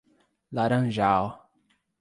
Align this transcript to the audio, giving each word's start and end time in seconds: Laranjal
Laranjal 0.59 1.21